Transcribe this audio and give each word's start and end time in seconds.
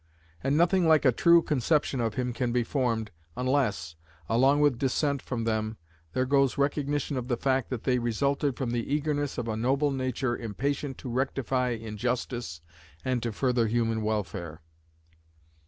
And 0.43 0.57
nothing 0.57 0.87
like 0.87 1.05
a 1.05 1.11
true 1.11 1.43
conception 1.43 2.01
of 2.01 2.15
him 2.15 2.33
can 2.33 2.51
be 2.51 2.63
formed, 2.63 3.11
unless, 3.37 3.95
along 4.27 4.59
with 4.61 4.79
dissent 4.79 5.21
from 5.21 5.43
them, 5.43 5.77
there 6.13 6.25
goes 6.25 6.57
recognition 6.57 7.17
of 7.17 7.27
the 7.27 7.37
fact 7.37 7.69
that 7.69 7.83
they 7.83 7.99
resulted 7.99 8.57
from 8.57 8.71
the 8.71 8.91
eagerness 8.91 9.37
of 9.37 9.47
a 9.47 9.55
noble 9.55 9.91
nature 9.91 10.35
impatient 10.35 10.97
to 10.97 11.09
rectify 11.11 11.69
injustice 11.69 12.61
and 13.05 13.21
to 13.21 13.31
further 13.31 13.67
human 13.67 14.01
welfare. 14.01 14.63